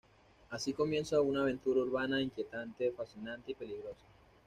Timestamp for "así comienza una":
0.49-1.41